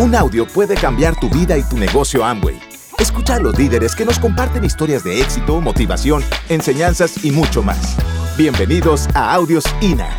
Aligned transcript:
Un 0.00 0.14
audio 0.14 0.46
puede 0.46 0.76
cambiar 0.76 1.18
tu 1.18 1.28
vida 1.28 1.58
y 1.58 1.62
tu 1.64 1.76
negocio 1.76 2.24
Amway. 2.24 2.56
Escucha 3.00 3.34
a 3.34 3.40
los 3.40 3.58
líderes 3.58 3.96
que 3.96 4.04
nos 4.04 4.20
comparten 4.20 4.62
historias 4.62 5.02
de 5.02 5.20
éxito, 5.20 5.60
motivación, 5.60 6.22
enseñanzas 6.48 7.24
y 7.24 7.32
mucho 7.32 7.64
más. 7.64 7.96
Bienvenidos 8.36 9.08
a 9.12 9.34
Audios 9.34 9.64
INA. 9.80 10.16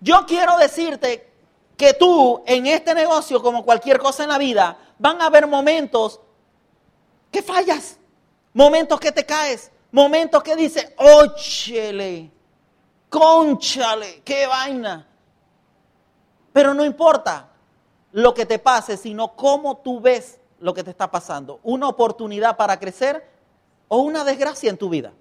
Yo 0.00 0.24
quiero 0.26 0.56
decirte 0.56 1.30
que 1.76 1.92
tú 1.92 2.42
en 2.46 2.66
este 2.66 2.94
negocio, 2.94 3.42
como 3.42 3.66
cualquier 3.66 3.98
cosa 3.98 4.22
en 4.22 4.30
la 4.30 4.38
vida, 4.38 4.78
van 4.98 5.20
a 5.20 5.26
haber 5.26 5.46
momentos 5.46 6.22
que 7.30 7.42
fallas, 7.42 7.98
momentos 8.54 8.98
que 8.98 9.12
te 9.12 9.26
caes, 9.26 9.70
momentos 9.92 10.42
que 10.42 10.56
dices, 10.56 10.90
óchele, 10.96 12.30
conchale, 13.08 14.22
qué 14.24 14.46
vaina. 14.46 15.06
Pero 16.52 16.74
no 16.74 16.84
importa 16.84 17.48
lo 18.12 18.32
que 18.32 18.46
te 18.46 18.58
pase, 18.58 18.96
sino 18.96 19.36
cómo 19.36 19.78
tú 19.78 20.00
ves 20.00 20.38
lo 20.60 20.72
que 20.72 20.82
te 20.82 20.90
está 20.90 21.10
pasando. 21.10 21.60
Una 21.62 21.88
oportunidad 21.88 22.56
para 22.56 22.78
crecer 22.78 23.28
o 23.88 23.98
una 23.98 24.24
desgracia 24.24 24.70
en 24.70 24.78
tu 24.78 24.88
vida. 24.88 25.12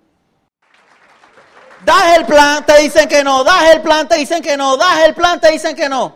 Das 1.83 2.17
el 2.17 2.25
plan, 2.25 2.65
te 2.65 2.77
dicen 2.79 3.07
que 3.07 3.23
no, 3.23 3.43
das 3.43 3.71
el 3.71 3.81
plan, 3.81 4.07
te 4.07 4.15
dicen 4.15 4.41
que 4.41 4.57
no, 4.57 4.77
das 4.77 4.99
el 5.01 5.13
plan, 5.13 5.39
te 5.39 5.51
dicen 5.51 5.75
que 5.75 5.89
no. 5.89 6.15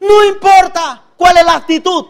No 0.00 0.24
importa 0.24 1.02
cuál 1.16 1.38
es 1.38 1.44
la 1.44 1.54
actitud. 1.54 2.06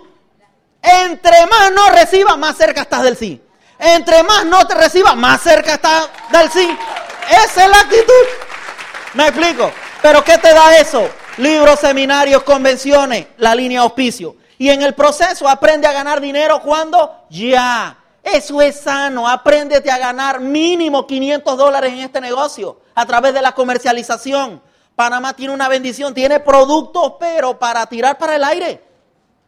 Entre 0.80 1.46
más 1.46 1.70
no 1.72 1.90
recibas, 1.90 2.36
más 2.38 2.56
cerca 2.56 2.82
estás 2.82 3.02
del 3.02 3.16
sí. 3.16 3.40
Entre 3.78 4.22
más 4.22 4.44
no 4.46 4.66
te 4.66 4.74
recibas, 4.74 5.14
más 5.16 5.40
cerca 5.42 5.74
estás 5.74 6.08
del 6.32 6.50
sí. 6.50 6.76
Esa 7.28 7.64
es 7.64 7.70
la 7.70 7.80
actitud. 7.80 8.41
¿Me 9.14 9.28
explico? 9.28 9.70
Pero 10.00 10.24
¿qué 10.24 10.38
te 10.38 10.54
da 10.54 10.76
eso? 10.76 11.08
Libros, 11.36 11.80
seminarios, 11.80 12.42
convenciones, 12.42 13.26
la 13.36 13.54
línea 13.54 13.80
auspicio. 13.80 14.36
Y 14.58 14.70
en 14.70 14.82
el 14.82 14.94
proceso 14.94 15.48
aprende 15.48 15.86
a 15.86 15.92
ganar 15.92 16.20
dinero 16.20 16.60
cuando 16.62 17.26
ya. 17.28 17.98
Eso 18.22 18.62
es 18.62 18.80
sano. 18.80 19.28
Apréndete 19.28 19.90
a 19.90 19.98
ganar 19.98 20.40
mínimo 20.40 21.06
500 21.06 21.58
dólares 21.58 21.92
en 21.92 21.98
este 22.00 22.20
negocio 22.20 22.80
a 22.94 23.04
través 23.04 23.34
de 23.34 23.42
la 23.42 23.52
comercialización. 23.52 24.62
Panamá 24.94 25.34
tiene 25.34 25.52
una 25.52 25.68
bendición, 25.68 26.14
tiene 26.14 26.40
productos, 26.40 27.14
pero 27.18 27.58
para 27.58 27.84
tirar 27.86 28.16
para 28.18 28.36
el 28.36 28.44
aire. 28.44 28.82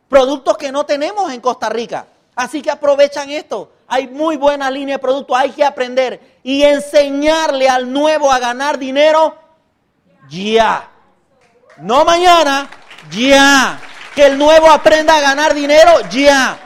Productos 0.08 0.58
que 0.58 0.72
no 0.72 0.84
tenemos 0.84 1.32
en 1.32 1.40
Costa 1.40 1.68
Rica. 1.68 2.06
Así 2.34 2.60
que 2.60 2.70
aprovechan 2.70 3.30
esto. 3.30 3.70
Hay 3.86 4.08
muy 4.08 4.36
buena 4.36 4.70
línea 4.70 4.96
de 4.96 4.98
productos, 4.98 5.36
hay 5.38 5.50
que 5.50 5.64
aprender 5.64 6.38
y 6.42 6.62
enseñarle 6.62 7.68
al 7.68 7.92
nuevo 7.92 8.32
a 8.32 8.38
ganar 8.38 8.78
dinero 8.78 9.43
ya. 10.28 10.90
No 11.78 12.04
mañana, 12.04 12.68
ya. 13.10 13.80
Que 14.14 14.26
el 14.26 14.38
nuevo 14.38 14.70
aprenda 14.70 15.16
a 15.16 15.20
ganar 15.20 15.54
dinero 15.54 16.00
ya. 16.10 16.58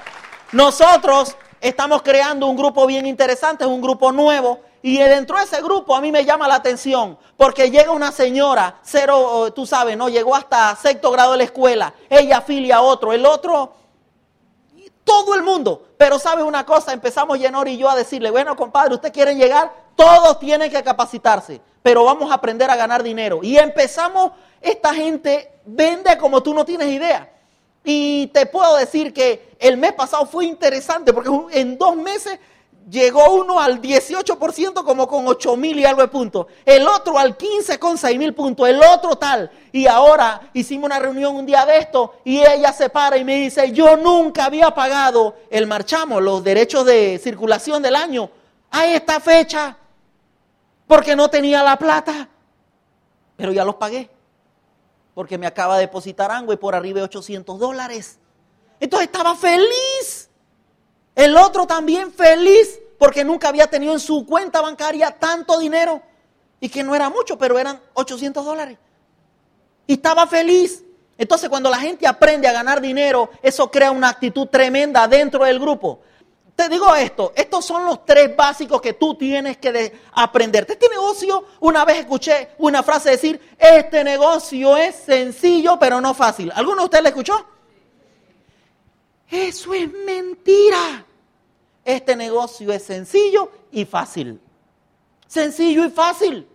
Nosotros 0.52 1.36
estamos 1.60 2.02
creando 2.02 2.46
un 2.46 2.56
grupo 2.56 2.86
bien 2.86 3.06
interesante, 3.06 3.64
es 3.64 3.70
un 3.70 3.80
grupo 3.80 4.12
nuevo. 4.12 4.60
Y 4.80 4.98
dentro 4.98 5.38
de 5.38 5.44
ese 5.44 5.60
grupo 5.60 5.96
a 5.96 6.00
mí 6.00 6.12
me 6.12 6.24
llama 6.24 6.46
la 6.46 6.54
atención 6.56 7.18
porque 7.36 7.70
llega 7.70 7.90
una 7.90 8.12
señora, 8.12 8.78
cero, 8.82 9.52
tú 9.52 9.66
sabes, 9.66 9.96
¿no? 9.96 10.08
Llegó 10.08 10.36
hasta 10.36 10.76
sexto 10.76 11.10
grado 11.10 11.32
de 11.32 11.38
la 11.38 11.44
escuela. 11.44 11.94
Ella 12.08 12.38
afilia 12.38 12.76
a 12.76 12.82
otro, 12.82 13.12
el 13.12 13.26
otro, 13.26 13.72
todo 15.04 15.34
el 15.34 15.42
mundo. 15.42 15.82
Pero 15.96 16.18
sabe 16.18 16.42
una 16.42 16.64
cosa, 16.64 16.92
empezamos 16.92 17.38
Yenor 17.38 17.66
y 17.68 17.76
yo 17.76 17.90
a 17.90 17.96
decirle, 17.96 18.30
bueno, 18.30 18.54
compadre, 18.56 18.94
¿usted 18.94 19.12
quiere 19.12 19.34
llegar? 19.34 19.72
Todos 19.98 20.38
tienen 20.38 20.70
que 20.70 20.82
capacitarse 20.82 21.60
pero 21.88 22.04
vamos 22.04 22.30
a 22.30 22.34
aprender 22.34 22.70
a 22.70 22.76
ganar 22.76 23.02
dinero. 23.02 23.40
Y 23.42 23.56
empezamos, 23.56 24.32
esta 24.60 24.92
gente 24.92 25.60
vende 25.64 26.18
como 26.18 26.42
tú 26.42 26.52
no 26.52 26.62
tienes 26.62 26.88
idea. 26.88 27.32
Y 27.82 28.26
te 28.26 28.44
puedo 28.44 28.76
decir 28.76 29.12
que 29.12 29.56
el 29.58 29.78
mes 29.78 29.94
pasado 29.94 30.26
fue 30.26 30.44
interesante 30.44 31.14
porque 31.14 31.30
en 31.58 31.78
dos 31.78 31.96
meses 31.96 32.38
llegó 32.90 33.32
uno 33.32 33.58
al 33.58 33.80
18% 33.80 34.84
como 34.84 35.08
con 35.08 35.26
8 35.26 35.56
mil 35.56 35.78
y 35.78 35.86
algo 35.86 36.02
de 36.02 36.08
puntos, 36.08 36.46
el 36.64 36.86
otro 36.86 37.18
al 37.18 37.38
15 37.38 37.78
con 37.78 37.96
6 37.96 38.18
mil 38.18 38.34
puntos, 38.34 38.68
el 38.68 38.82
otro 38.82 39.16
tal. 39.16 39.50
Y 39.72 39.86
ahora 39.86 40.50
hicimos 40.52 40.86
una 40.86 40.98
reunión 40.98 41.36
un 41.36 41.46
día 41.46 41.64
de 41.64 41.78
esto 41.78 42.16
y 42.24 42.40
ella 42.40 42.72
se 42.74 42.90
para 42.90 43.16
y 43.16 43.24
me 43.24 43.36
dice, 43.36 43.72
yo 43.72 43.96
nunca 43.96 44.44
había 44.44 44.70
pagado 44.72 45.36
el 45.48 45.66
marchamo, 45.66 46.20
los 46.20 46.44
derechos 46.44 46.84
de 46.84 47.18
circulación 47.22 47.82
del 47.82 47.96
año 47.96 48.30
a 48.70 48.86
esta 48.86 49.20
fecha 49.20 49.76
porque 50.88 51.14
no 51.14 51.28
tenía 51.28 51.62
la 51.62 51.78
plata. 51.78 52.28
Pero 53.36 53.52
ya 53.52 53.64
los 53.64 53.76
pagué. 53.76 54.10
Porque 55.14 55.38
me 55.38 55.46
acaba 55.46 55.76
de 55.76 55.82
depositar 55.82 56.32
y 56.50 56.56
por 56.56 56.74
arriba 56.74 56.98
de 56.98 57.04
800 57.04 57.58
dólares. 57.58 58.18
Entonces 58.80 59.06
estaba 59.06 59.36
feliz. 59.36 60.30
El 61.14 61.36
otro 61.36 61.66
también 61.66 62.10
feliz 62.12 62.80
porque 62.98 63.22
nunca 63.24 63.48
había 63.48 63.68
tenido 63.68 63.92
en 63.92 64.00
su 64.00 64.26
cuenta 64.26 64.60
bancaria 64.60 65.10
tanto 65.10 65.58
dinero. 65.58 66.02
Y 66.60 66.68
que 66.68 66.82
no 66.82 66.94
era 66.96 67.08
mucho, 67.10 67.38
pero 67.38 67.58
eran 67.58 67.80
800 67.94 68.44
dólares. 68.44 68.78
Y 69.86 69.94
estaba 69.94 70.26
feliz. 70.26 70.84
Entonces 71.18 71.48
cuando 71.50 71.70
la 71.70 71.78
gente 71.78 72.06
aprende 72.06 72.48
a 72.48 72.52
ganar 72.52 72.80
dinero, 72.80 73.30
eso 73.42 73.70
crea 73.70 73.90
una 73.90 74.08
actitud 74.08 74.46
tremenda 74.46 75.06
dentro 75.06 75.44
del 75.44 75.58
grupo. 75.58 76.00
Te 76.58 76.68
digo 76.68 76.92
esto, 76.96 77.32
estos 77.36 77.64
son 77.64 77.86
los 77.86 78.04
tres 78.04 78.34
básicos 78.34 78.80
que 78.80 78.94
tú 78.94 79.14
tienes 79.14 79.58
que 79.58 79.92
aprender. 80.10 80.66
Este 80.68 80.88
negocio, 80.88 81.44
una 81.60 81.84
vez 81.84 81.98
escuché 81.98 82.48
una 82.58 82.82
frase 82.82 83.10
decir, 83.10 83.40
este 83.56 84.02
negocio 84.02 84.76
es 84.76 84.96
sencillo 84.96 85.78
pero 85.78 86.00
no 86.00 86.14
fácil. 86.14 86.50
¿Alguno 86.52 86.78
de 86.78 86.84
ustedes 86.86 87.02
le 87.04 87.08
escuchó? 87.10 87.46
Eso 89.30 89.72
es 89.72 89.88
mentira. 90.04 91.06
Este 91.84 92.16
negocio 92.16 92.72
es 92.72 92.82
sencillo 92.82 93.52
y 93.70 93.84
fácil. 93.84 94.40
Sencillo 95.28 95.84
y 95.84 95.90
fácil. 95.90 96.48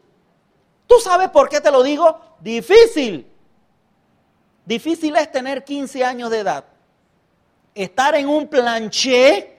¿Tú 0.86 0.96
sabes 1.02 1.30
por 1.30 1.48
qué 1.48 1.62
te 1.62 1.72
lo 1.72 1.82
digo? 1.82 2.20
Difícil. 2.42 3.26
Difícil 4.66 5.16
es 5.16 5.32
tener 5.32 5.64
15 5.64 6.04
años 6.04 6.30
de 6.30 6.40
edad, 6.40 6.66
estar 7.74 8.16
en 8.16 8.28
un 8.28 8.50
planché 8.50 9.53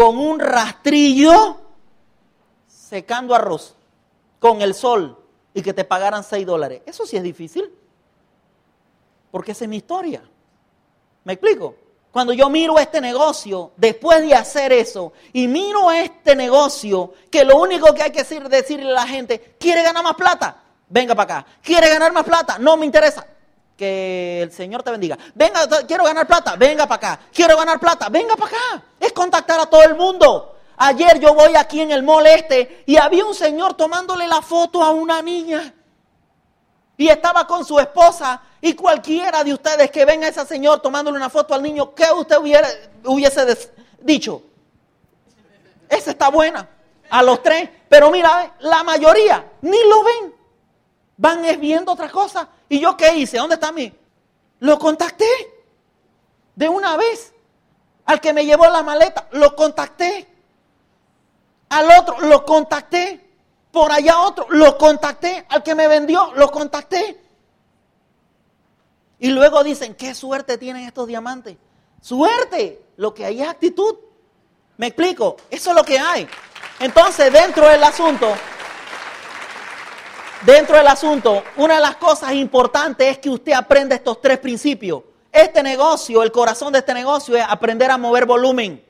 con 0.00 0.16
un 0.16 0.40
rastrillo 0.40 1.60
secando 2.66 3.34
arroz 3.34 3.74
con 4.38 4.62
el 4.62 4.72
sol 4.72 5.22
y 5.52 5.60
que 5.60 5.74
te 5.74 5.84
pagaran 5.84 6.24
6 6.24 6.46
dólares. 6.46 6.80
Eso 6.86 7.04
sí 7.04 7.18
es 7.18 7.22
difícil. 7.22 7.70
Porque 9.30 9.52
esa 9.52 9.64
es 9.64 9.68
mi 9.68 9.76
historia. 9.76 10.22
¿Me 11.24 11.34
explico? 11.34 11.74
Cuando 12.10 12.32
yo 12.32 12.48
miro 12.48 12.78
este 12.78 12.98
negocio, 13.02 13.72
después 13.76 14.22
de 14.22 14.34
hacer 14.34 14.72
eso, 14.72 15.12
y 15.34 15.46
miro 15.46 15.90
este 15.90 16.34
negocio, 16.34 17.12
que 17.30 17.44
lo 17.44 17.58
único 17.58 17.92
que 17.92 18.02
hay 18.02 18.10
que 18.10 18.20
decir, 18.20 18.48
decirle 18.48 18.92
a 18.92 18.94
la 18.94 19.06
gente, 19.06 19.56
¿quiere 19.60 19.82
ganar 19.82 20.02
más 20.02 20.14
plata? 20.14 20.62
Venga 20.88 21.14
para 21.14 21.40
acá. 21.40 21.50
¿Quiere 21.62 21.90
ganar 21.90 22.10
más 22.14 22.24
plata? 22.24 22.58
No 22.58 22.78
me 22.78 22.86
interesa. 22.86 23.26
Que 23.80 24.42
el 24.42 24.52
Señor 24.52 24.82
te 24.82 24.90
bendiga. 24.90 25.16
Venga, 25.34 25.66
quiero 25.88 26.04
ganar 26.04 26.26
plata, 26.26 26.54
venga 26.54 26.86
para 26.86 26.96
acá. 26.96 27.20
Quiero 27.32 27.56
ganar 27.56 27.80
plata, 27.80 28.10
venga 28.10 28.36
para 28.36 28.54
acá. 28.54 28.82
Es 29.00 29.10
contactar 29.10 29.58
a 29.58 29.64
todo 29.64 29.82
el 29.84 29.94
mundo. 29.94 30.54
Ayer 30.76 31.18
yo 31.18 31.32
voy 31.32 31.56
aquí 31.56 31.80
en 31.80 31.90
el 31.90 32.02
mall 32.02 32.26
este 32.26 32.84
y 32.84 32.98
había 32.98 33.24
un 33.24 33.34
señor 33.34 33.72
tomándole 33.72 34.28
la 34.28 34.42
foto 34.42 34.82
a 34.82 34.90
una 34.90 35.22
niña. 35.22 35.72
Y 36.98 37.08
estaba 37.08 37.46
con 37.46 37.64
su 37.64 37.80
esposa. 37.80 38.42
Y 38.60 38.74
cualquiera 38.74 39.42
de 39.42 39.54
ustedes 39.54 39.90
que 39.90 40.04
venga 40.04 40.26
a 40.26 40.28
ese 40.28 40.44
señor 40.44 40.80
tomándole 40.80 41.16
una 41.16 41.30
foto 41.30 41.54
al 41.54 41.62
niño, 41.62 41.94
¿qué 41.94 42.12
usted 42.12 42.36
hubiera, 42.36 42.68
hubiese 43.06 43.70
dicho? 44.02 44.42
Esa 45.88 46.10
está 46.10 46.28
buena. 46.28 46.68
A 47.08 47.22
los 47.22 47.42
tres. 47.42 47.70
Pero 47.88 48.10
mira, 48.10 48.56
la 48.58 48.84
mayoría 48.84 49.52
ni 49.62 49.78
lo 49.88 50.04
ven. 50.04 50.39
Van 51.20 51.42
viendo 51.60 51.92
otra 51.92 52.08
cosa. 52.08 52.48
¿Y 52.66 52.80
yo 52.80 52.96
qué 52.96 53.14
hice? 53.14 53.36
¿Dónde 53.36 53.56
está 53.56 53.70
mi? 53.72 53.92
Lo 54.60 54.78
contacté. 54.78 55.26
De 56.54 56.66
una 56.66 56.96
vez. 56.96 57.34
Al 58.06 58.22
que 58.22 58.32
me 58.32 58.46
llevó 58.46 58.64
la 58.70 58.82
maleta, 58.82 59.28
lo 59.32 59.54
contacté. 59.54 60.26
Al 61.68 61.90
otro, 61.90 62.20
lo 62.20 62.46
contacté. 62.46 63.20
Por 63.70 63.92
allá 63.92 64.18
otro, 64.22 64.46
lo 64.48 64.78
contacté. 64.78 65.44
Al 65.50 65.62
que 65.62 65.74
me 65.74 65.88
vendió, 65.88 66.32
lo 66.36 66.50
contacté. 66.50 67.20
Y 69.18 69.28
luego 69.28 69.62
dicen, 69.62 69.94
qué 69.96 70.14
suerte 70.14 70.56
tienen 70.56 70.86
estos 70.86 71.06
diamantes. 71.06 71.58
Suerte. 72.00 72.82
Lo 72.96 73.12
que 73.12 73.26
hay 73.26 73.42
es 73.42 73.48
actitud. 73.48 73.94
¿Me 74.78 74.86
explico? 74.86 75.36
Eso 75.50 75.68
es 75.68 75.76
lo 75.76 75.84
que 75.84 75.98
hay. 75.98 76.26
Entonces, 76.78 77.30
dentro 77.30 77.68
del 77.68 77.84
asunto, 77.84 78.34
dentro 80.42 80.76
del 80.76 80.86
asunto, 80.86 81.42
una 81.56 81.74
de 81.74 81.80
las 81.80 81.96
cosas 81.96 82.32
importantes 82.32 83.08
es 83.08 83.18
que 83.18 83.30
usted 83.30 83.52
aprenda 83.52 83.94
estos 83.94 84.20
tres 84.20 84.38
principios. 84.38 85.02
Este 85.32 85.62
negocio, 85.62 86.22
el 86.22 86.32
corazón 86.32 86.72
de 86.72 86.80
este 86.80 86.94
negocio 86.94 87.36
es 87.36 87.44
aprender 87.48 87.90
a 87.90 87.98
mover 87.98 88.26
volumen. 88.26 88.84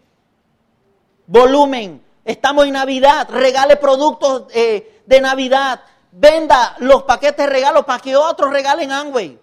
Volumen. 1.27 2.03
Estamos 2.25 2.67
en 2.67 2.73
Navidad, 2.73 3.29
regale 3.31 3.77
productos 3.77 4.45
eh, 4.53 5.03
de 5.07 5.21
Navidad, 5.21 5.83
venda 6.13 6.77
los 6.79 7.03
paquetes 7.03 7.47
de 7.47 7.53
regalos 7.53 7.85
para 7.85 8.01
que 8.01 8.17
otros 8.17 8.51
regalen 8.51 8.93
Amway. 8.93 9.39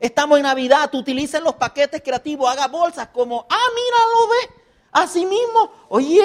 Estamos 0.00 0.38
en 0.38 0.44
Navidad, 0.44 0.94
utilicen 0.94 1.44
los 1.44 1.54
paquetes 1.54 2.02
creativos, 2.02 2.50
haga 2.50 2.68
bolsas 2.68 3.08
como, 3.08 3.46
ah, 3.48 3.66
mira, 3.74 3.98
lo 4.14 4.28
ve, 4.28 4.62
así 4.92 5.26
mismo, 5.26 5.70
oye, 5.88 6.22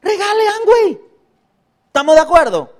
regale 0.00 0.48
Amway. 0.48 1.00
¿Estamos 1.86 2.14
de 2.14 2.20
acuerdo? 2.20 2.79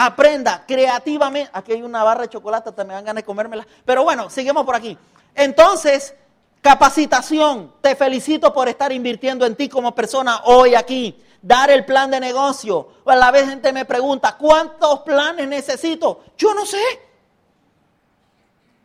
Aprenda 0.00 0.64
creativamente. 0.64 1.50
Aquí 1.52 1.72
hay 1.72 1.82
una 1.82 2.04
barra 2.04 2.22
de 2.22 2.28
chocolate, 2.28 2.70
también 2.70 2.98
dan 2.98 3.04
ganas 3.04 3.22
de 3.22 3.26
comérmela. 3.26 3.66
Pero 3.84 4.04
bueno, 4.04 4.30
seguimos 4.30 4.64
por 4.64 4.76
aquí. 4.76 4.96
Entonces, 5.34 6.14
capacitación. 6.62 7.74
Te 7.80 7.96
felicito 7.96 8.52
por 8.52 8.68
estar 8.68 8.92
invirtiendo 8.92 9.44
en 9.44 9.56
ti 9.56 9.68
como 9.68 9.96
persona 9.96 10.42
hoy 10.44 10.76
aquí. 10.76 11.20
Dar 11.42 11.72
el 11.72 11.84
plan 11.84 12.12
de 12.12 12.20
negocio. 12.20 12.90
A 13.06 13.16
la 13.16 13.32
vez 13.32 13.48
gente 13.48 13.72
me 13.72 13.84
pregunta, 13.84 14.36
¿cuántos 14.38 15.00
planes 15.00 15.48
necesito? 15.48 16.20
Yo 16.36 16.54
no 16.54 16.64
sé. 16.64 16.80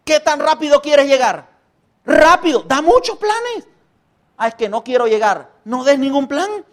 ¿Qué 0.04 0.20
tan 0.20 0.40
rápido 0.40 0.82
quieres 0.82 1.06
llegar? 1.06 1.48
Rápido, 2.08 2.64
da 2.64 2.82
muchos 2.82 3.20
planes. 3.20 3.68
Ah, 4.36 4.48
es 4.48 4.56
que 4.56 4.68
no 4.68 4.84
quiero 4.84 5.06
llegar. 5.06 5.52
No 5.64 5.84
des 5.84 6.00
ningún 6.00 6.28
plan. 6.28 6.66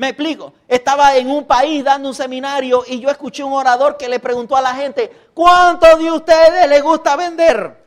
Me 0.00 0.08
explico. 0.08 0.54
Estaba 0.66 1.14
en 1.16 1.28
un 1.28 1.44
país 1.44 1.84
dando 1.84 2.08
un 2.08 2.14
seminario 2.14 2.84
y 2.86 3.00
yo 3.00 3.10
escuché 3.10 3.44
un 3.44 3.52
orador 3.52 3.98
que 3.98 4.08
le 4.08 4.18
preguntó 4.18 4.56
a 4.56 4.62
la 4.62 4.74
gente, 4.74 5.12
¿cuántos 5.34 5.98
de 5.98 6.10
ustedes 6.10 6.66
les 6.70 6.82
gusta 6.82 7.16
vender? 7.16 7.84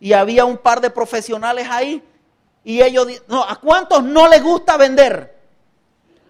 Y 0.00 0.12
había 0.12 0.44
un 0.44 0.58
par 0.58 0.82
de 0.82 0.90
profesionales 0.90 1.66
ahí 1.70 2.04
y 2.62 2.82
ellos, 2.82 3.06
no, 3.26 3.42
¿a 3.42 3.56
cuántos 3.56 4.02
no 4.02 4.28
les 4.28 4.42
gusta 4.42 4.76
vender? 4.76 5.34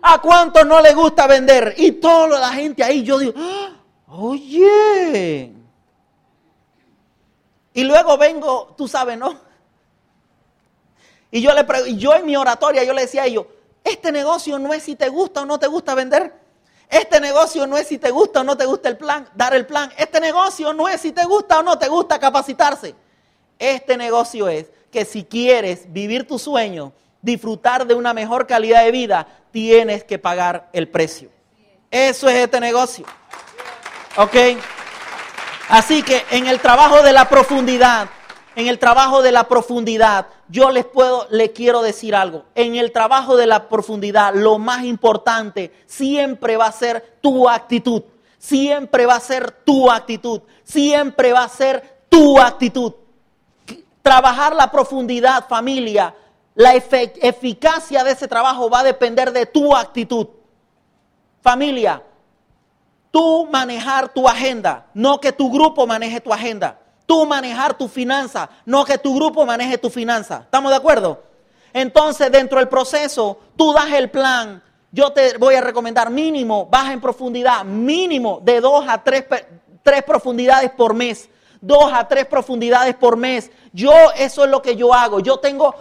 ¿A 0.00 0.20
cuántos 0.20 0.64
no 0.64 0.80
les 0.80 0.94
gusta 0.94 1.26
vender? 1.26 1.74
Y 1.76 1.90
toda 1.90 2.38
la 2.38 2.50
gente 2.50 2.84
ahí, 2.84 3.02
yo 3.02 3.18
digo, 3.18 3.32
¡Ah! 3.36 3.70
oye. 4.06 5.52
Y 7.74 7.82
luego 7.82 8.16
vengo, 8.16 8.76
tú 8.78 8.86
sabes, 8.86 9.18
¿no? 9.18 9.34
Y 11.32 11.42
yo, 11.42 11.50
le, 11.52 11.96
yo 11.96 12.14
en 12.14 12.26
mi 12.26 12.36
oratoria, 12.36 12.84
yo 12.84 12.92
le 12.92 13.00
decía 13.02 13.22
a 13.22 13.26
ellos, 13.26 13.46
este 13.90 14.12
negocio 14.12 14.58
no 14.58 14.72
es 14.72 14.82
si 14.82 14.96
te 14.96 15.08
gusta 15.08 15.42
o 15.42 15.44
no 15.46 15.58
te 15.58 15.66
gusta 15.66 15.94
vender. 15.94 16.32
Este 16.88 17.20
negocio 17.20 17.66
no 17.66 17.78
es 17.78 17.86
si 17.86 17.98
te 17.98 18.10
gusta 18.10 18.40
o 18.40 18.44
no 18.44 18.56
te 18.56 18.66
gusta 18.66 18.88
el 18.88 18.96
plan, 18.96 19.28
dar 19.34 19.54
el 19.54 19.64
plan. 19.64 19.92
Este 19.96 20.20
negocio 20.20 20.72
no 20.72 20.88
es 20.88 21.00
si 21.00 21.12
te 21.12 21.24
gusta 21.24 21.60
o 21.60 21.62
no 21.62 21.78
te 21.78 21.88
gusta 21.88 22.18
capacitarse. 22.18 22.94
Este 23.58 23.96
negocio 23.96 24.48
es 24.48 24.70
que 24.90 25.04
si 25.04 25.24
quieres 25.24 25.92
vivir 25.92 26.26
tu 26.26 26.38
sueño, 26.38 26.92
disfrutar 27.22 27.86
de 27.86 27.94
una 27.94 28.12
mejor 28.12 28.46
calidad 28.46 28.84
de 28.84 28.90
vida, 28.90 29.26
tienes 29.52 30.02
que 30.02 30.18
pagar 30.18 30.68
el 30.72 30.88
precio. 30.88 31.30
Eso 31.90 32.28
es 32.28 32.36
este 32.36 32.58
negocio. 32.60 33.04
¿Ok? 34.16 34.34
Así 35.68 36.02
que 36.02 36.24
en 36.30 36.48
el 36.48 36.58
trabajo 36.58 37.02
de 37.02 37.12
la 37.12 37.28
profundidad, 37.28 38.08
en 38.56 38.66
el 38.66 38.80
trabajo 38.80 39.22
de 39.22 39.30
la 39.30 39.46
profundidad, 39.46 40.26
yo 40.50 40.70
les 40.70 40.84
puedo, 40.84 41.26
le 41.30 41.52
quiero 41.52 41.80
decir 41.80 42.14
algo. 42.14 42.44
En 42.54 42.74
el 42.74 42.90
trabajo 42.90 43.36
de 43.36 43.46
la 43.46 43.68
profundidad, 43.68 44.34
lo 44.34 44.58
más 44.58 44.84
importante 44.84 45.72
siempre 45.86 46.56
va 46.56 46.66
a 46.66 46.72
ser 46.72 47.18
tu 47.20 47.48
actitud. 47.48 48.02
Siempre 48.38 49.06
va 49.06 49.16
a 49.16 49.20
ser 49.20 49.52
tu 49.52 49.90
actitud. 49.90 50.42
Siempre 50.64 51.32
va 51.32 51.44
a 51.44 51.48
ser 51.48 52.02
tu 52.08 52.40
actitud. 52.40 52.94
Trabajar 54.02 54.56
la 54.56 54.70
profundidad, 54.70 55.46
familia, 55.46 56.14
la 56.54 56.74
eficacia 56.74 58.02
de 58.02 58.12
ese 58.12 58.26
trabajo 58.26 58.68
va 58.68 58.80
a 58.80 58.84
depender 58.84 59.32
de 59.32 59.46
tu 59.46 59.76
actitud. 59.76 60.26
Familia, 61.42 62.02
tú 63.12 63.46
manejar 63.52 64.12
tu 64.12 64.26
agenda, 64.26 64.86
no 64.94 65.20
que 65.20 65.32
tu 65.32 65.50
grupo 65.50 65.86
maneje 65.86 66.20
tu 66.20 66.32
agenda 66.32 66.80
tú 67.10 67.26
manejar 67.26 67.76
tu 67.76 67.88
finanza, 67.88 68.48
no 68.64 68.84
que 68.84 68.96
tu 68.96 69.16
grupo 69.16 69.44
maneje 69.44 69.76
tu 69.78 69.90
finanza. 69.90 70.42
¿Estamos 70.44 70.70
de 70.70 70.76
acuerdo? 70.76 71.20
Entonces, 71.72 72.30
dentro 72.30 72.60
del 72.60 72.68
proceso, 72.68 73.36
tú 73.56 73.72
das 73.72 73.90
el 73.94 74.10
plan. 74.10 74.62
Yo 74.92 75.10
te 75.10 75.36
voy 75.36 75.56
a 75.56 75.60
recomendar 75.60 76.08
mínimo, 76.08 76.66
baja 76.66 76.92
en 76.92 77.00
profundidad, 77.00 77.64
mínimo 77.64 78.38
de 78.44 78.60
dos 78.60 78.84
a 78.88 79.02
tres, 79.02 79.24
tres 79.82 80.04
profundidades 80.04 80.70
por 80.70 80.94
mes. 80.94 81.28
Dos 81.60 81.92
a 81.92 82.06
tres 82.06 82.26
profundidades 82.26 82.94
por 82.94 83.16
mes. 83.16 83.50
Yo, 83.72 83.92
eso 84.16 84.44
es 84.44 84.50
lo 84.50 84.62
que 84.62 84.76
yo 84.76 84.94
hago. 84.94 85.18
Yo 85.18 85.38
tengo 85.38 85.74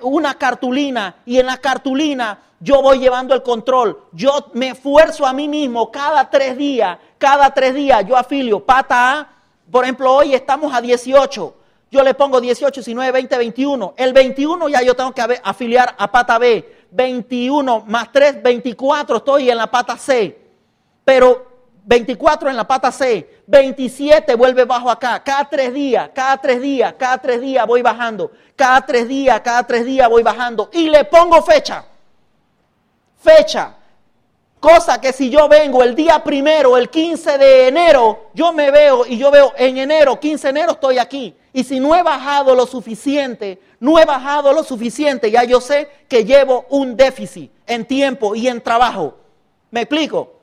una 0.00 0.38
cartulina 0.38 1.16
y 1.26 1.40
en 1.40 1.44
la 1.44 1.58
cartulina 1.58 2.38
yo 2.58 2.80
voy 2.80 3.00
llevando 3.00 3.34
el 3.34 3.42
control. 3.42 4.04
Yo 4.12 4.46
me 4.54 4.68
esfuerzo 4.68 5.26
a 5.26 5.34
mí 5.34 5.46
mismo 5.46 5.90
cada 5.90 6.30
tres 6.30 6.56
días, 6.56 6.96
cada 7.18 7.52
tres 7.52 7.74
días 7.74 8.02
yo 8.08 8.16
afilio 8.16 8.64
pata 8.64 9.12
A, 9.12 9.39
por 9.70 9.84
ejemplo, 9.84 10.12
hoy 10.12 10.34
estamos 10.34 10.74
a 10.74 10.80
18. 10.80 11.56
Yo 11.90 12.02
le 12.02 12.14
pongo 12.14 12.40
18, 12.40 12.80
19, 12.80 13.12
20, 13.12 13.38
21. 13.38 13.94
El 13.96 14.12
21 14.12 14.68
ya 14.68 14.82
yo 14.82 14.94
tengo 14.94 15.12
que 15.12 15.22
afiliar 15.42 15.94
a 15.98 16.10
pata 16.10 16.38
B. 16.38 16.86
21 16.92 17.84
más 17.86 18.10
3, 18.12 18.42
24 18.42 19.16
estoy 19.18 19.50
en 19.50 19.56
la 19.56 19.70
pata 19.70 19.96
C. 19.96 20.38
Pero 21.04 21.46
24 21.84 22.50
en 22.50 22.56
la 22.56 22.66
pata 22.66 22.92
C. 22.92 23.42
27 23.46 24.34
vuelve 24.34 24.64
bajo 24.64 24.90
acá. 24.90 25.22
Cada 25.22 25.48
tres 25.48 25.72
días, 25.72 26.10
cada 26.14 26.36
tres 26.36 26.60
días, 26.60 26.94
cada 26.98 27.18
tres 27.18 27.40
días 27.40 27.66
voy 27.66 27.82
bajando. 27.82 28.30
Cada 28.54 28.84
tres 28.86 29.08
días, 29.08 29.40
cada 29.40 29.64
tres 29.64 29.84
días 29.84 30.08
voy 30.08 30.22
bajando. 30.22 30.70
Y 30.72 30.88
le 30.88 31.04
pongo 31.04 31.42
fecha. 31.42 31.84
Fecha. 33.18 33.76
Cosa 34.60 35.00
que 35.00 35.14
si 35.14 35.30
yo 35.30 35.48
vengo 35.48 35.82
el 35.82 35.94
día 35.94 36.22
primero, 36.22 36.76
el 36.76 36.90
15 36.90 37.38
de 37.38 37.68
enero, 37.68 38.26
yo 38.34 38.52
me 38.52 38.70
veo 38.70 39.06
y 39.06 39.16
yo 39.16 39.30
veo 39.30 39.54
en 39.56 39.78
enero, 39.78 40.20
15 40.20 40.48
de 40.48 40.50
enero 40.50 40.72
estoy 40.72 40.98
aquí. 40.98 41.34
Y 41.54 41.64
si 41.64 41.80
no 41.80 41.96
he 41.96 42.02
bajado 42.02 42.54
lo 42.54 42.66
suficiente, 42.66 43.58
no 43.80 43.98
he 43.98 44.04
bajado 44.04 44.52
lo 44.52 44.62
suficiente, 44.62 45.30
ya 45.30 45.44
yo 45.44 45.62
sé 45.62 45.88
que 46.06 46.26
llevo 46.26 46.66
un 46.68 46.94
déficit 46.94 47.50
en 47.66 47.86
tiempo 47.86 48.34
y 48.34 48.48
en 48.48 48.60
trabajo. 48.60 49.14
¿Me 49.70 49.80
explico? 49.80 50.34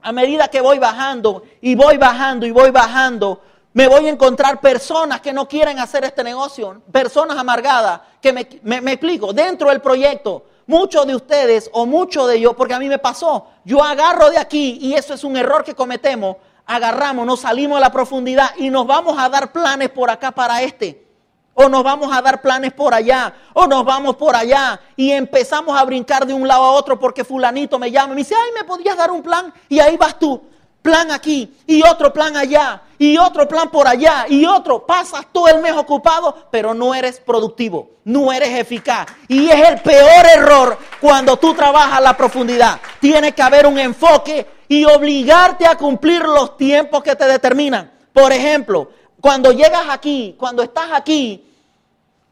A 0.00 0.12
medida 0.12 0.46
que 0.46 0.60
voy 0.60 0.78
bajando 0.78 1.42
y 1.60 1.74
voy 1.74 1.96
bajando 1.96 2.46
y 2.46 2.52
voy 2.52 2.70
bajando, 2.70 3.42
me 3.72 3.88
voy 3.88 4.06
a 4.06 4.10
encontrar 4.10 4.60
personas 4.60 5.20
que 5.20 5.32
no 5.32 5.48
quieren 5.48 5.80
hacer 5.80 6.04
este 6.04 6.22
negocio, 6.22 6.80
personas 6.92 7.36
amargadas, 7.36 8.00
que 8.22 8.32
me, 8.32 8.80
me 8.80 8.92
explico, 8.92 9.32
dentro 9.32 9.70
del 9.70 9.80
proyecto 9.80 10.44
muchos 10.70 11.04
de 11.04 11.16
ustedes 11.16 11.68
o 11.72 11.84
muchos 11.84 12.28
de 12.28 12.36
ellos, 12.36 12.54
porque 12.56 12.74
a 12.74 12.78
mí 12.78 12.88
me 12.88 12.98
pasó, 12.98 13.48
yo 13.64 13.82
agarro 13.82 14.30
de 14.30 14.38
aquí 14.38 14.78
y 14.80 14.94
eso 14.94 15.12
es 15.12 15.24
un 15.24 15.36
error 15.36 15.64
que 15.64 15.74
cometemos, 15.74 16.36
agarramos, 16.64 17.26
nos 17.26 17.40
salimos 17.40 17.76
a 17.76 17.80
la 17.80 17.90
profundidad 17.90 18.52
y 18.56 18.70
nos 18.70 18.86
vamos 18.86 19.18
a 19.18 19.28
dar 19.28 19.50
planes 19.50 19.90
por 19.90 20.08
acá 20.08 20.30
para 20.30 20.62
este. 20.62 21.10
O 21.54 21.68
nos 21.68 21.82
vamos 21.82 22.16
a 22.16 22.22
dar 22.22 22.40
planes 22.40 22.72
por 22.72 22.94
allá, 22.94 23.34
o 23.52 23.66
nos 23.66 23.84
vamos 23.84 24.14
por 24.14 24.36
allá 24.36 24.80
y 24.96 25.10
empezamos 25.10 25.76
a 25.76 25.84
brincar 25.84 26.24
de 26.24 26.32
un 26.32 26.46
lado 26.46 26.62
a 26.62 26.70
otro 26.70 26.98
porque 26.98 27.24
fulanito 27.24 27.76
me 27.76 27.90
llama 27.90 28.12
y 28.12 28.16
me 28.16 28.22
dice, 28.22 28.36
ay, 28.36 28.52
¿me 28.56 28.64
podrías 28.64 28.96
dar 28.96 29.10
un 29.10 29.20
plan? 29.20 29.52
Y 29.68 29.80
ahí 29.80 29.96
vas 29.96 30.16
tú 30.18 30.40
plan 30.82 31.10
aquí 31.10 31.54
y 31.66 31.82
otro 31.82 32.12
plan 32.12 32.36
allá 32.36 32.82
y 32.98 33.16
otro 33.16 33.48
plan 33.48 33.70
por 33.70 33.88
allá 33.88 34.26
y 34.28 34.44
otro. 34.44 34.84
Pasas 34.86 35.26
todo 35.32 35.48
el 35.48 35.60
mes 35.60 35.72
ocupado, 35.72 36.48
pero 36.50 36.74
no 36.74 36.94
eres 36.94 37.18
productivo, 37.20 37.90
no 38.04 38.32
eres 38.32 38.58
eficaz. 38.58 39.06
Y 39.28 39.48
es 39.48 39.68
el 39.68 39.80
peor 39.80 40.26
error 40.26 40.78
cuando 41.00 41.36
tú 41.36 41.54
trabajas 41.54 42.02
la 42.02 42.16
profundidad. 42.16 42.78
Tiene 43.00 43.32
que 43.32 43.42
haber 43.42 43.66
un 43.66 43.78
enfoque 43.78 44.46
y 44.68 44.84
obligarte 44.84 45.66
a 45.66 45.76
cumplir 45.76 46.22
los 46.22 46.56
tiempos 46.56 47.02
que 47.02 47.16
te 47.16 47.26
determinan. 47.26 47.90
Por 48.12 48.32
ejemplo, 48.32 48.90
cuando 49.20 49.52
llegas 49.52 49.86
aquí, 49.88 50.34
cuando 50.38 50.62
estás 50.62 50.90
aquí 50.92 51.44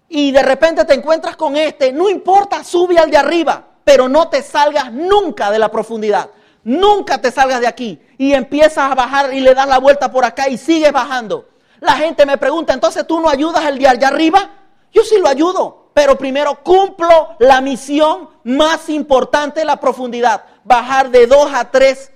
y 0.09 0.31
de 0.33 0.43
repente 0.43 0.85
te 0.85 0.95
encuentras 0.95 1.37
con 1.37 1.57
este, 1.57 1.93
no 1.93 2.09
importa, 2.09 2.65
sube 2.65 2.99
al 2.99 3.11
de 3.11 3.17
arriba, 3.17 3.65
pero 3.85 4.09
no 4.09 4.29
te 4.29 4.43
salgas 4.43 4.93
nunca 4.93 5.51
de 5.51 5.59
la 5.59 5.71
profundidad. 5.71 6.31
Nunca 6.69 7.19
te 7.19 7.31
salgas 7.31 7.63
de 7.63 7.67
aquí 7.67 7.99
y 8.19 8.35
empiezas 8.35 8.93
a 8.93 8.95
bajar 8.95 9.33
y 9.33 9.41
le 9.41 9.55
das 9.55 9.67
la 9.67 9.79
vuelta 9.79 10.13
por 10.13 10.27
acá 10.27 10.51
y 10.51 10.59
sigues 10.59 10.93
bajando. 10.93 11.49
La 11.81 11.93
gente 11.93 12.27
me 12.27 12.37
pregunta, 12.37 12.75
entonces 12.75 13.07
tú 13.07 13.21
no 13.21 13.31
ayudas 13.31 13.65
al 13.65 13.79
de 13.79 13.89
allá 13.89 14.09
arriba? 14.09 14.51
Yo 14.93 15.03
sí 15.03 15.17
lo 15.17 15.29
ayudo, 15.29 15.89
pero 15.95 16.19
primero 16.19 16.63
cumplo 16.63 17.37
la 17.39 17.63
misión 17.63 18.29
más 18.45 18.91
importante 18.91 19.65
la 19.65 19.81
profundidad, 19.81 20.45
bajar 20.63 21.09
de 21.09 21.27
dos 21.27 21.51
a 21.55 21.71
tres 21.71 22.13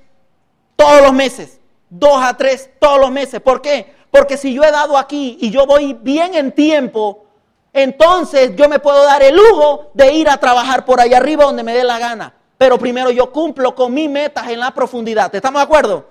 todos 0.76 1.00
los 1.00 1.14
meses. 1.14 1.58
Dos 1.88 2.22
a 2.22 2.36
tres 2.36 2.68
todos 2.78 3.00
los 3.00 3.10
meses. 3.10 3.40
¿Por 3.40 3.62
qué? 3.62 3.94
Porque 4.10 4.36
si 4.36 4.52
yo 4.52 4.64
he 4.64 4.70
dado 4.70 4.98
aquí 4.98 5.38
y 5.40 5.50
yo 5.50 5.64
voy 5.64 5.94
bien 5.94 6.34
en 6.34 6.52
tiempo, 6.52 7.24
entonces 7.72 8.54
yo 8.54 8.68
me 8.68 8.80
puedo 8.80 9.02
dar 9.04 9.22
el 9.22 9.34
lujo 9.34 9.92
de 9.94 10.12
ir 10.12 10.28
a 10.28 10.36
trabajar 10.36 10.84
por 10.84 11.00
allá 11.00 11.16
arriba 11.16 11.44
donde 11.44 11.62
me 11.62 11.72
dé 11.72 11.84
la 11.84 11.98
gana 11.98 12.34
pero 12.62 12.78
primero 12.78 13.10
yo 13.10 13.32
cumplo 13.32 13.74
con 13.74 13.92
mis 13.92 14.08
metas 14.08 14.46
en 14.46 14.60
la 14.60 14.72
profundidad. 14.72 15.34
¿Estamos 15.34 15.58
de 15.58 15.64
acuerdo? 15.64 16.06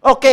Ok, 0.00 0.26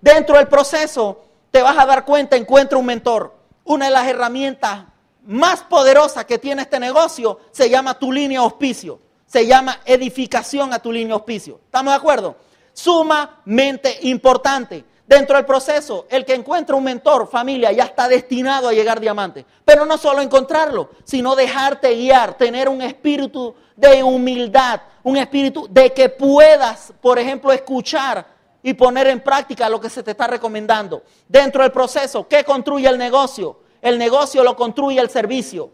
dentro 0.00 0.38
del 0.38 0.48
proceso 0.48 1.22
te 1.50 1.60
vas 1.60 1.76
a 1.76 1.84
dar 1.84 2.06
cuenta, 2.06 2.34
encuentra 2.34 2.78
un 2.78 2.86
mentor. 2.86 3.34
Una 3.64 3.84
de 3.84 3.90
las 3.90 4.06
herramientas 4.06 4.86
más 5.26 5.62
poderosas 5.64 6.24
que 6.24 6.38
tiene 6.38 6.62
este 6.62 6.80
negocio 6.80 7.40
se 7.50 7.68
llama 7.68 7.98
tu 7.98 8.10
línea 8.10 8.40
auspicio. 8.40 8.98
Se 9.26 9.46
llama 9.46 9.80
edificación 9.84 10.72
a 10.72 10.78
tu 10.78 10.90
línea 10.90 11.12
auspicio. 11.12 11.60
¿Estamos 11.66 11.92
de 11.92 11.98
acuerdo? 11.98 12.34
sumamente 12.76 13.98
importante. 14.02 14.84
Dentro 15.06 15.36
del 15.36 15.46
proceso, 15.46 16.06
el 16.10 16.24
que 16.24 16.34
encuentra 16.34 16.74
un 16.74 16.82
mentor, 16.82 17.28
familia, 17.28 17.70
ya 17.70 17.84
está 17.84 18.08
destinado 18.08 18.68
a 18.68 18.72
llegar 18.72 18.98
diamante. 18.98 19.46
Pero 19.64 19.86
no 19.86 19.98
solo 19.98 20.20
encontrarlo, 20.20 20.90
sino 21.04 21.36
dejarte 21.36 21.94
guiar, 21.94 22.36
tener 22.36 22.68
un 22.68 22.82
espíritu 22.82 23.54
de 23.76 24.02
humildad, 24.02 24.80
un 25.04 25.16
espíritu 25.16 25.68
de 25.70 25.92
que 25.92 26.08
puedas, 26.08 26.92
por 27.00 27.20
ejemplo, 27.20 27.52
escuchar 27.52 28.26
y 28.64 28.74
poner 28.74 29.06
en 29.06 29.20
práctica 29.20 29.68
lo 29.68 29.80
que 29.80 29.88
se 29.88 30.02
te 30.02 30.10
está 30.10 30.26
recomendando. 30.26 31.04
Dentro 31.28 31.62
del 31.62 31.70
proceso, 31.70 32.26
¿qué 32.26 32.42
construye 32.42 32.88
el 32.88 32.98
negocio? 32.98 33.60
El 33.80 33.98
negocio 33.98 34.42
lo 34.42 34.56
construye 34.56 34.98
el 34.98 35.08
servicio. 35.08 35.70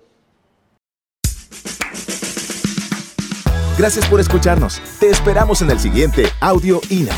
Gracias 3.78 4.06
por 4.08 4.20
escucharnos. 4.20 4.82
Te 5.00 5.08
esperamos 5.08 5.62
en 5.62 5.70
el 5.70 5.80
siguiente 5.80 6.26
Audio 6.40 6.82
INA. 6.90 7.16